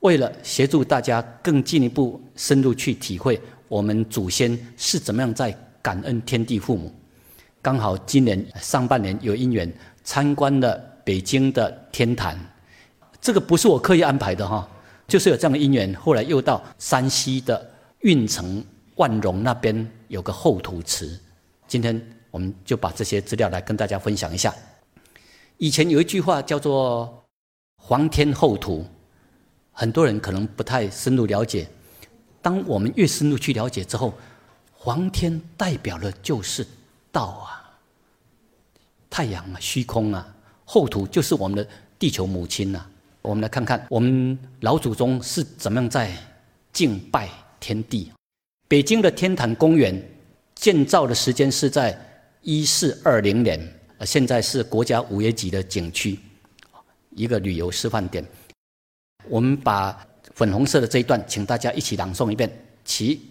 [0.00, 6.92] 为了协助大家更进一步深入去体会我们祖先是怎么样在感恩天地父母，
[7.62, 9.72] 刚好今年上半年有因缘
[10.04, 10.88] 参观了。
[11.02, 12.38] 北京的天坛，
[13.20, 14.68] 这个不是我刻意安排的哈，
[15.08, 15.92] 就是有这样的因缘。
[15.94, 17.68] 后来又到山西的
[18.00, 18.62] 运城
[18.94, 21.18] 万荣那边有个后土祠，
[21.66, 24.54] 今天我们就把这些资料来跟大家分享一下。
[25.56, 27.24] 以前有一句话叫做
[27.82, 28.86] “皇天厚土”，
[29.80, 31.66] 很多人可能不太深入了解。
[32.42, 34.12] 当我们越深入去了解之后，
[34.74, 36.66] 黄天代表的就是
[37.10, 37.80] 道啊，
[39.08, 40.36] 太阳啊，虚空啊。
[40.66, 41.66] 后土就是我们的
[41.98, 42.86] 地球母亲呐。
[43.22, 46.14] 我们来看看我们老祖宗是怎么样在
[46.74, 48.12] 敬拜天地。
[48.68, 49.98] 北京的天坛公园
[50.54, 51.98] 建造的时间是在
[52.42, 53.58] 一四二零年，
[54.04, 56.18] 现在是国家五 A 级的景区，
[57.16, 58.22] 一个旅游示范点。
[59.28, 59.96] 我们把
[60.34, 62.50] 粉红色的这一段，请大家一起朗诵一遍，
[62.84, 63.26] 起。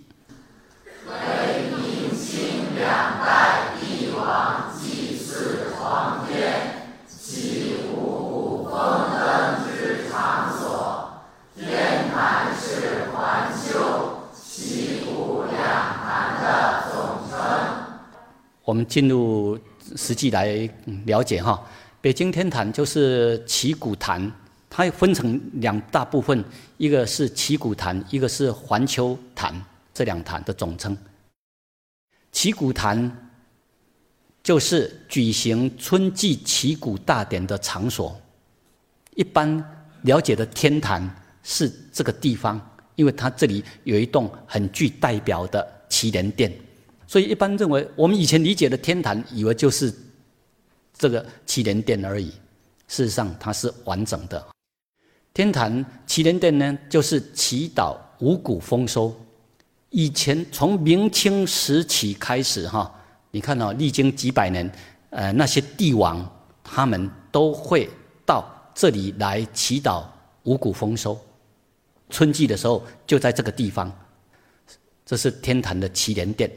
[18.66, 19.58] 我们进入
[19.96, 20.70] 实际来
[21.06, 21.60] 了解哈，
[22.02, 24.32] 北京天坛就是祈鼓坛，
[24.70, 26.44] 它分成两大部分，
[26.78, 29.54] 一个是祈鼓坛，一个是环球坛，
[29.94, 30.96] 这两坛的总称。
[32.32, 33.30] 祈鼓坛
[34.44, 38.16] 就是举行春季祈鼓大典的场所，
[39.16, 39.64] 一般
[40.04, 41.10] 了解的天坛
[41.44, 42.62] 是这个地方，
[42.96, 46.54] 因为它这里有一栋很具代表的祈年殿。
[47.08, 49.92] 所以一般认为，我们以前理解的天坛，以为就是
[50.94, 52.30] 这个祈年殿而已。
[52.88, 54.48] 事实上，它是完整的。
[55.40, 59.16] 天坛祈年殿呢，就是祈祷五谷丰收。
[59.90, 62.94] 以前从明清时期开始，哈，
[63.32, 64.70] 你看到历经几百年，
[65.12, 66.30] 呃，那些帝王
[66.62, 67.90] 他们都会
[68.26, 70.04] 到这里来祈祷
[70.44, 71.18] 五谷丰收。
[72.10, 73.90] 春季的时候，就在这个地方，
[75.06, 76.52] 这是天坛的祈年殿。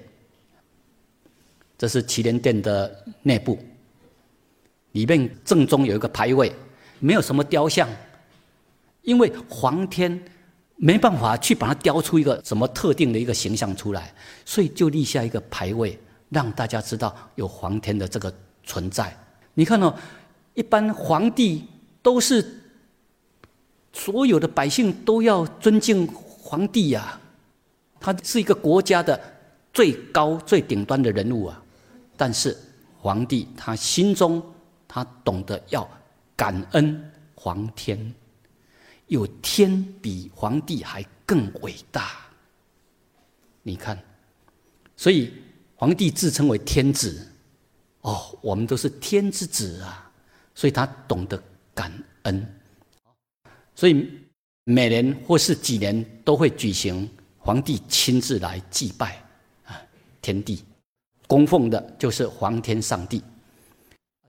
[1.78, 3.56] 这是祈年殿的内部，
[4.90, 6.52] 里面正中有一个牌位，
[6.98, 7.88] 没有什么雕像，
[9.02, 10.20] 因为皇天
[10.76, 14.12] 没办法去把它雕出一个什么特定的一个形象出来，
[14.44, 15.98] 所以就立下一个牌位，
[16.30, 18.32] 让大家知道有皇天的这个
[18.64, 19.16] 存在。
[19.54, 19.94] 你看哦，
[20.54, 21.64] 一般皇帝
[22.00, 22.44] 都是
[23.92, 27.20] 所有的百姓都要尊敬皇帝呀，
[28.00, 29.20] 他是一个国家的
[29.72, 31.62] 最高最顶端的人物啊。
[32.16, 32.56] 但是
[32.98, 34.42] 皇帝他心中
[34.88, 35.88] 他懂得要
[36.34, 38.14] 感恩皇天，
[39.12, 42.12] 有天比皇帝还更伟大。
[43.62, 44.02] 你看，
[44.96, 45.32] 所以
[45.76, 47.28] 皇帝自称为天子，
[48.00, 50.10] 哦，我们都是天之子啊，
[50.54, 51.40] 所以他懂得
[51.74, 51.92] 感
[52.22, 52.54] 恩，
[53.74, 54.10] 所以
[54.64, 57.08] 每年或是几年都会举行
[57.38, 59.22] 皇帝亲自来祭拜
[59.64, 59.78] 啊
[60.22, 60.64] 天地。
[61.28, 63.22] 供奉的就是皇天上帝，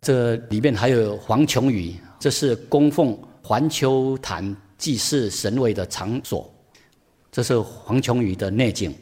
[0.02, 6.54] 这里面还有黄琼宇，这是供奉环球坛祭祀神位的场所。
[7.32, 8.94] 这是黄琼宇的内景，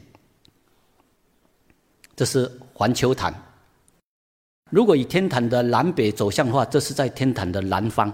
[2.16, 3.34] 这是环球坛。
[4.70, 8.14] 如果以天坛的南北走向的话，这是在天坛的南方。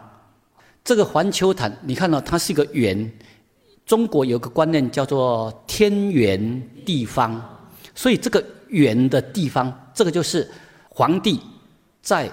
[0.81, 3.11] 这个环球坛，你看到它是一个圆。
[3.85, 6.39] 中国有个观念叫做天圆
[6.85, 10.49] 地方，所以这个圆的地方，这个就是
[10.87, 11.41] 皇帝
[12.01, 12.31] 在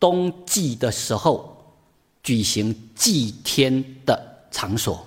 [0.00, 1.56] 冬季的时候
[2.20, 5.06] 举行祭天的场所。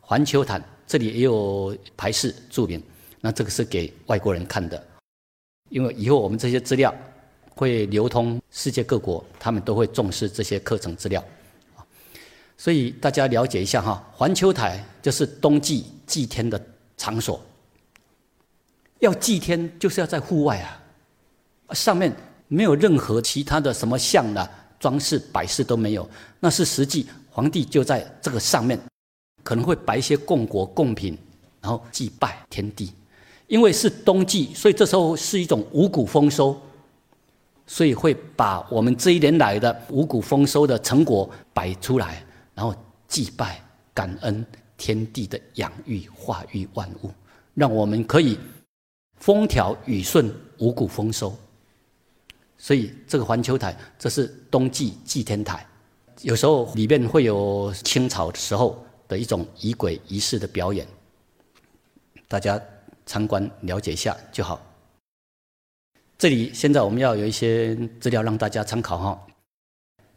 [0.00, 2.82] 环球坛这里也有牌示注明，
[3.20, 4.86] 那这个是给外国人看的，
[5.70, 6.94] 因为以后我们这些资料
[7.54, 11.24] 会流通世界各国，他们都会重视这些课程资料，
[12.58, 14.06] 所以大家了解一下哈。
[14.12, 16.62] 环球台就是冬季祭天的
[16.98, 17.40] 场所，
[18.98, 22.14] 要祭天就是要在户外啊，上面
[22.46, 24.50] 没有任何其他的什么像的
[24.84, 26.06] 装饰摆饰都没有，
[26.40, 28.78] 那是实际皇帝就在这个上面。
[29.42, 31.16] 可能会摆一些供果贡品，
[31.62, 32.92] 然后祭拜天地。
[33.46, 36.54] 因为是冬季，所以这时候是一种五谷丰收，
[37.66, 42.22] 所以会把我们这一年来的五谷丰收的成果摆出来，
[42.54, 42.74] 然后
[43.08, 43.58] 祭拜
[43.94, 44.44] 感恩
[44.76, 47.10] 天地的养育化育万物，
[47.54, 48.38] 让我们可以
[49.16, 51.34] 风调雨顺、五谷丰收。
[52.64, 55.66] 所以这个环球台，这是冬季祭天台，
[56.22, 58.82] 有时候里面会有清朝的时候。
[59.06, 60.86] 的一种仪轨仪式的表演，
[62.26, 62.58] 大家
[63.04, 64.58] 参观了解一下就好。
[66.16, 69.26] 这里现在我们要有一些资料让大家参考哈。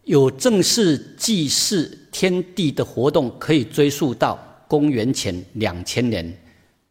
[0.05, 4.39] 有正式祭祀天地的活动，可以追溯到
[4.69, 6.25] 公元前两千年，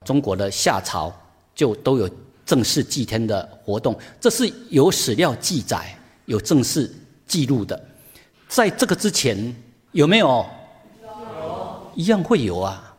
[0.05, 1.11] 中国的夏朝
[1.55, 2.07] 就都有
[2.47, 5.95] 正式祭天的活动，这是有史料记载、
[6.25, 6.91] 有正式
[7.27, 7.79] 记录的。
[8.49, 9.55] 在这个之前
[9.93, 10.47] 有没有？
[11.97, 12.95] 一样会有啊，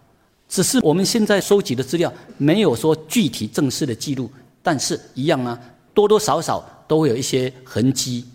[0.49, 4.27] 只是我们现在收集的资料没有说具体正式的记录，
[4.63, 5.59] 但是一样啊，
[5.93, 8.25] 多多少少都会有一些痕迹。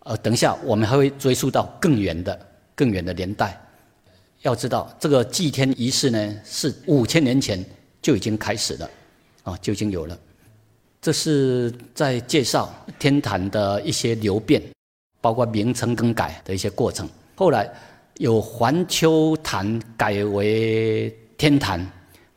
[0.00, 2.36] 呃，等一下我们还会追溯到更远的、
[2.74, 3.64] 更远的年代。
[4.42, 7.64] 要知道，这个祭天仪式呢，是五千年前
[8.02, 8.90] 就已经开始了，
[9.48, 10.18] 啊，就已经有了。
[11.00, 14.62] 这是在介绍天坛的一些流变，
[15.20, 17.08] 包括名称更改的一些过程。
[17.34, 17.70] 后来。
[18.18, 21.88] 有环丘坛改为天坛，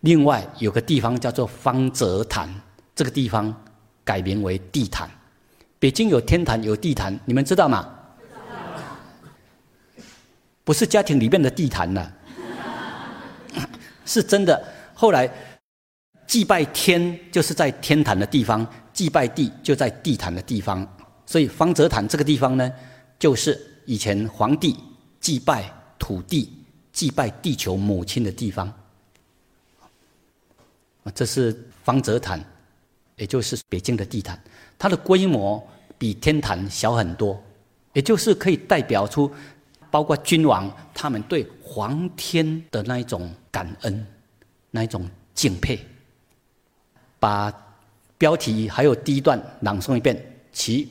[0.01, 2.47] 另外有个地方叫做方泽坛，
[2.93, 3.51] 这个地方
[4.03, 5.09] 改名为地坛。
[5.80, 7.89] 北京有天坛有地坛，你们知道吗？
[10.64, 12.12] 不是家庭里面的地坛呢，
[14.05, 14.64] 是真的。
[14.93, 15.28] 后来
[16.32, 20.88] 祭拜天就是在天坛的地方，祭拜地就在地坛的地方，
[21.26, 22.72] 所以方泽坛这个地方呢，
[23.20, 24.74] 就是以前皇帝。
[25.20, 25.70] 祭拜
[26.00, 26.50] 土地、
[26.94, 28.74] 祭拜地球母亲的地方，
[31.14, 32.42] 这是方泽坛，
[33.18, 34.42] 也就是北京的地坛。
[34.80, 35.62] 它的规模
[35.98, 37.44] 比天坛小很多，
[37.92, 39.30] 也就是可以代表出，
[39.92, 44.08] 包括君王他们对皇天的那一种感恩、
[44.72, 45.78] 那一种敬佩。
[47.22, 47.54] 把
[48.18, 50.20] 标题还有第一段朗诵一遍
[50.52, 50.90] 其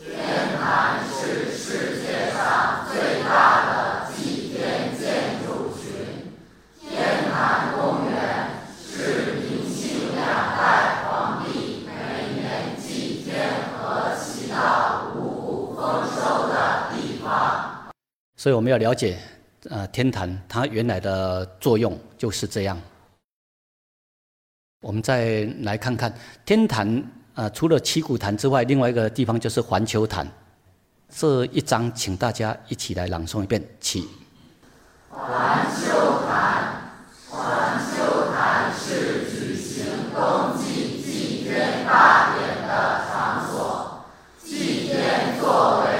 [0.00, 0.18] 天
[0.58, 6.32] 坛是世界上最大的纪念建筑群
[6.80, 8.50] 天坛公园
[8.84, 13.48] 是明清两代皇帝每年祭天
[13.78, 17.92] 和祈祷五谷丰收的地方
[18.36, 19.16] 所以我们要了解
[19.70, 22.76] 呃天坛它原来的作用就是这样。
[24.84, 26.12] 我们再来看看
[26.44, 27.02] 天坛，
[27.34, 30.28] 呃，除了七股坛之外，另外一个地方就是环球坛。
[31.08, 34.06] 这一章，请大家一起来朗诵一遍，起。
[35.08, 36.92] 环球坛，
[37.30, 44.04] 环球坛是举行冬季祭天大典的场所，
[44.44, 45.94] 祭天作为。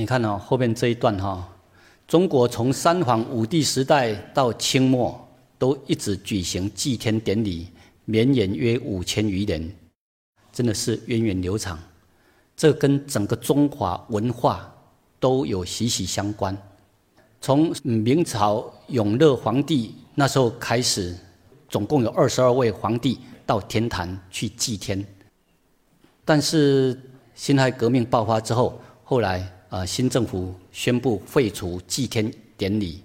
[0.00, 1.46] 你看哦，后面这一段哈，
[2.08, 5.28] 中国从三皇五帝时代到清末，
[5.58, 7.68] 都一直举行祭天典礼，
[8.06, 9.70] 绵延约五千余年，
[10.54, 11.78] 真的是源远流长。
[12.56, 14.74] 这跟整个中华文化
[15.18, 16.56] 都有息息相关。
[17.42, 21.14] 从明朝永乐皇帝那时候开始，
[21.68, 25.04] 总共有二十二位皇帝到天坛去祭天。
[26.24, 26.98] 但是
[27.34, 33.04] 辛亥革命爆发之后，后来啊新政府宣布废除祭天典礼，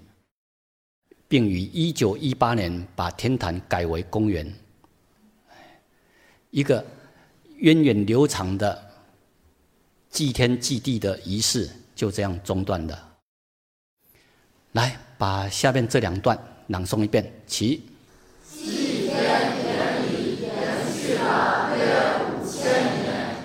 [1.28, 4.52] 并于一九一八年把天坛改为公园。
[6.50, 6.84] 一个
[7.56, 8.84] 源远流长的
[10.10, 13.12] 祭天祭地的仪式就这样中断了。
[14.72, 16.36] 来，把下面这两段
[16.66, 17.82] 朗诵一遍，起。
[18.52, 19.14] 祭天
[19.62, 21.82] 典礼延续了约
[22.26, 23.36] 五千年，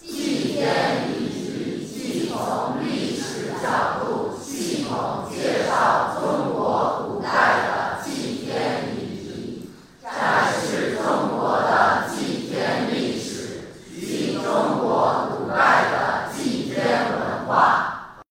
[0.00, 7.28] 祭天礼仪既从历史角度系统介绍中国古代
[7.66, 9.68] 的祭天礼仪，
[10.02, 11.04] 展示中
[11.36, 13.60] 国的祭天历史
[14.00, 18.22] 及中国古代的祭天文化。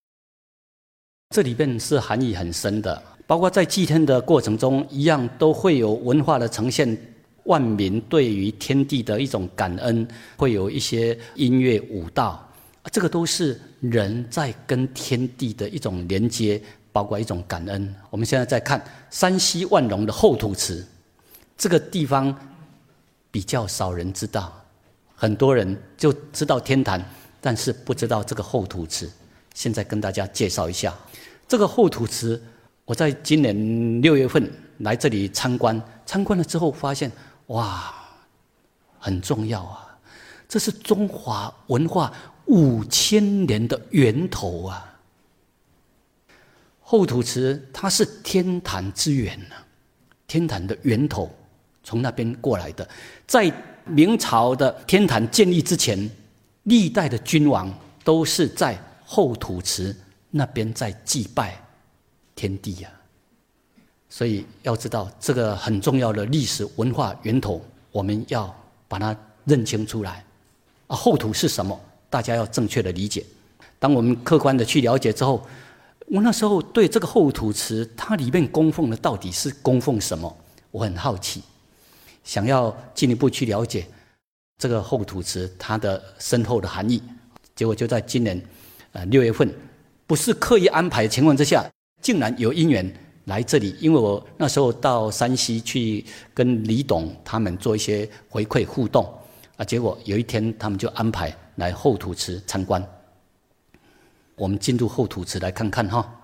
[1.38, 6.98] 这里边是含义很深的，包括在祭天的过程中，一样都会有文化的呈现，
[7.44, 12.44] 万民对于天地的一种感恩，会有一些音乐舞蹈，
[12.92, 16.60] 这个都是人在跟天地的一种连接，
[16.92, 17.94] 包括一种感恩。
[18.10, 20.84] 我们现在在看山西万荣的后土祠，
[21.56, 22.36] 这个地方
[23.30, 24.52] 比较少人知道，
[25.14, 27.00] 很多人就知道天坛，
[27.40, 29.08] 但是不知道这个后土祠。
[29.54, 30.92] 现在跟大家介绍一下。
[31.48, 32.42] 这个后土祠，
[32.84, 37.10] 我在今年六月份来这里参观，参观了之后发现，
[37.48, 37.94] 哇，
[39.00, 39.98] 很重要啊！
[40.50, 42.12] 这是中华文化
[42.46, 44.98] 五千年的源头啊！
[46.82, 49.56] 后土祠它是天坛之源呐，
[50.28, 51.30] 天坛的源头
[51.84, 52.88] 从那边过来的。
[53.26, 53.52] 在
[53.86, 56.10] 明朝的天坛建立之前，
[56.64, 57.74] 历代的君王
[58.04, 59.96] 都是在后土祠。
[60.30, 61.58] 那边在祭拜
[62.36, 62.90] 天地呀，
[64.10, 67.62] 所以要知道这个很重要的历史文化源头，
[67.92, 68.54] 我们要
[68.88, 69.16] 把它
[69.46, 70.24] 认清出来。
[70.88, 71.80] 啊，后土是什么？
[72.10, 73.26] 大家要正确的理解。
[73.80, 75.46] 当我们客观的去了解之后，
[76.08, 80.38] 我那时候对这个后土祠，它里面供奉的到底是供奉什么？
[80.72, 81.42] 我很好奇，
[82.24, 83.88] 想要进一步去了解
[84.58, 87.02] 这个后土祠它的深厚的含义。
[87.56, 88.42] 结果就在今年
[88.92, 89.54] 呃六月份。
[90.08, 91.70] 不是刻意安排的情况之下，
[92.02, 92.92] 竟然有因缘
[93.26, 93.76] 来这里。
[93.80, 96.04] 因为我那时候到山西去
[96.34, 99.06] 跟李董他们做一些回馈互动，
[99.58, 102.82] 啊，结果有一天他们就安排来后土祠参观。
[104.36, 106.22] 我们进入后土祠来看看哈，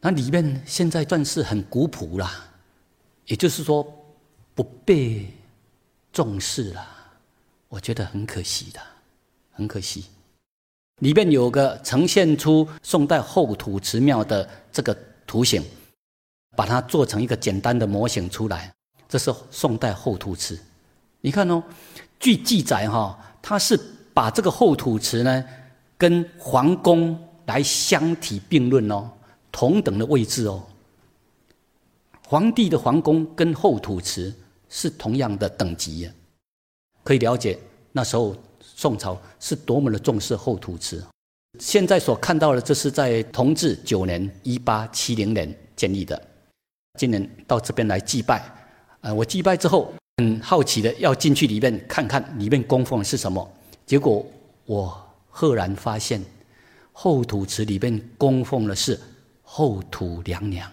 [0.00, 2.48] 那里面现在算是很古朴啦，
[3.26, 3.82] 也就是说
[4.54, 5.26] 不被
[6.12, 6.86] 重视了，
[7.68, 8.80] 我觉得很可惜的，
[9.50, 10.04] 很可惜。
[11.00, 15.62] 里面有个呈现出宋代后土祠庙的这个图形，
[16.56, 18.72] 把它做成一个简单的模型出来。
[19.08, 20.58] 这是宋代后土祠，
[21.20, 21.62] 你看哦，
[22.20, 23.78] 据记载哈，它是
[24.14, 25.44] 把这个后土祠呢
[25.98, 29.10] 跟皇宫来相提并论哦，
[29.50, 30.62] 同等的位置哦。
[32.28, 34.32] 皇帝的皇宫跟后土祠
[34.68, 36.08] 是同样的等级，
[37.02, 37.58] 可以了解
[37.90, 38.36] 那时候。
[38.82, 41.00] 宋朝是多么的重视后土祠，
[41.60, 46.20] 现在所看到的，这是在同治九年（一八七零年）建立的。
[46.98, 48.42] 今年到这边来祭拜，
[49.02, 53.48] 呃，我祭拜之后，很好奇的要进去里面看看里面供奉的是什么。
[53.86, 54.26] 结果
[54.66, 56.20] 我赫然发现，
[56.90, 58.98] 后土祠里面供奉的是
[59.44, 60.68] 后土娘娘，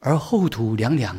[0.00, 1.16] 而后土娘娘，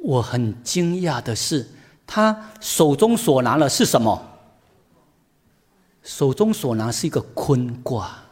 [0.00, 1.66] 我很惊讶的是。
[2.14, 4.22] 他手中所拿的是什么？
[6.02, 8.22] 手中所拿是一个坤卦。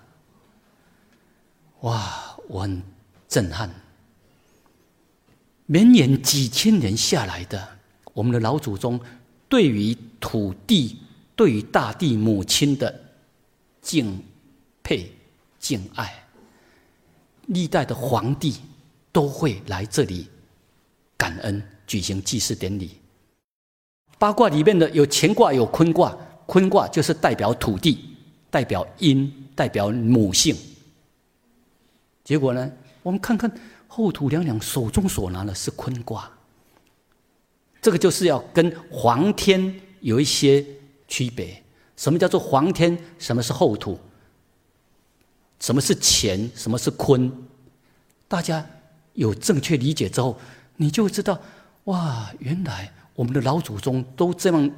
[1.80, 2.82] 哇，我很
[3.26, 3.70] 震撼。
[5.64, 7.66] 绵延几千年下来的，
[8.12, 9.00] 我们的老祖宗
[9.48, 10.98] 对于土地、
[11.34, 12.94] 对于大地母亲的
[13.80, 14.22] 敬
[14.82, 15.10] 佩、
[15.58, 16.22] 敬爱，
[17.46, 18.56] 历代的皇帝
[19.10, 20.28] 都会来这里
[21.16, 22.99] 感恩，举行祭祀典礼。
[24.20, 26.14] 八卦里面的有乾卦有坤卦，
[26.44, 28.14] 坤卦就是代表土地，
[28.50, 30.54] 代表阴，代表母性。
[32.22, 32.70] 结果呢，
[33.02, 33.50] 我们看看
[33.88, 36.30] 后土娘娘手中所拿的是坤卦，
[37.80, 40.62] 这个就是要跟黄天有一些
[41.08, 41.62] 区别。
[41.96, 42.98] 什么叫做黄天？
[43.18, 43.98] 什么是后土？
[45.60, 46.50] 什么是乾？
[46.54, 47.32] 什么是坤？
[48.28, 48.66] 大家
[49.14, 50.38] 有正确理解之后，
[50.76, 51.40] 你就知道，
[51.84, 52.92] 哇，原来。
[53.20, 54.70] 我们的老祖宗都这样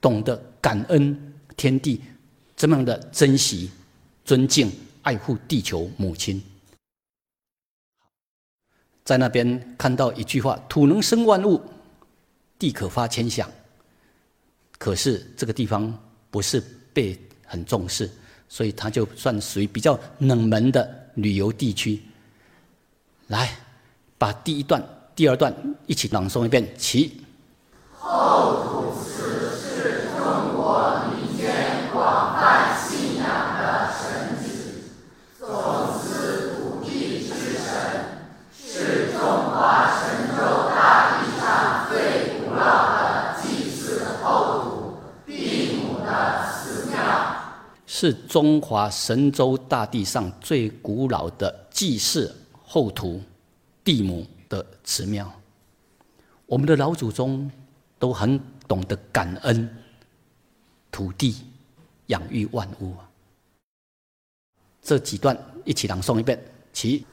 [0.00, 2.00] 懂得感恩天地，
[2.56, 3.70] 这样的珍惜
[4.24, 4.72] 尊敬、
[5.02, 6.42] 爱护地球母亲。
[9.04, 11.60] 在那边看到一句话：“土能生万物，
[12.58, 13.46] 地可发千祥。”
[14.78, 15.94] 可是这个地方
[16.30, 16.64] 不是
[16.94, 18.10] 被很重视，
[18.48, 22.00] 所以它就算属于比较冷门的旅游地区。
[23.26, 23.54] 来，
[24.16, 24.82] 把第一段、
[25.14, 25.54] 第二段
[25.86, 27.20] 一起朗诵一遍，起。
[28.04, 33.24] 后土祠是中国民间广泛信仰
[33.56, 35.46] 的神祇，总
[35.96, 37.62] 司土地之神，
[38.52, 40.40] 是中华神州
[40.74, 46.10] 大地上最古老的祭祀后土地母的
[46.50, 46.98] 祠庙。
[47.86, 52.34] 是中华神州大地上最古老的祭祀
[52.66, 53.22] 后土
[53.84, 55.30] 地母的祠庙。
[56.46, 57.48] 我们的老祖宗。
[58.02, 58.36] 都很
[58.66, 59.76] 懂得感恩
[60.90, 61.46] 土地
[62.06, 63.06] 养育万物啊！
[64.82, 66.36] 这几段一起朗诵一遍，
[66.72, 67.06] 起。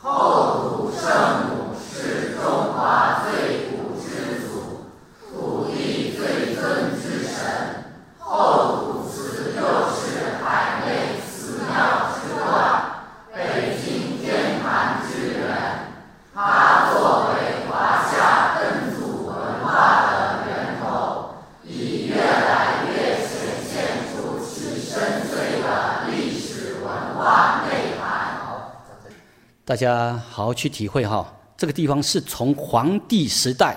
[0.00, 1.10] 后土圣
[1.46, 4.86] 母是中华最古之祖，
[5.28, 7.84] 土地最尊之神。
[8.18, 9.60] 后土祠又
[9.90, 15.92] 是海内寺庙之冠，北京天坛之源。
[16.32, 20.30] 它作为华夏根祖文化的。
[27.68, 28.08] 内涵。
[29.70, 33.76] 大家好好去体会哈，这个地方是从黄帝时代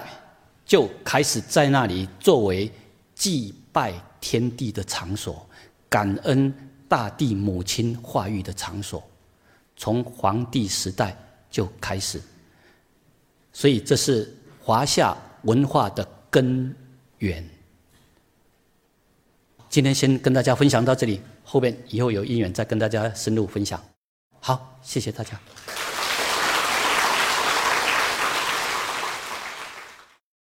[0.66, 2.72] 就开始在那里作为
[3.14, 5.48] 祭拜天地的场所，
[5.88, 6.52] 感恩
[6.88, 9.04] 大地母亲化育的场所，
[9.76, 11.16] 从黄帝时代
[11.52, 12.20] 就开始，
[13.52, 16.76] 所以这是华夏文化的根
[17.20, 17.48] 源。
[19.70, 21.22] 今天先跟大家分享到这里。
[21.44, 23.80] 后边以后有因缘再跟大家深入分享。
[24.40, 25.40] 好，谢谢大家。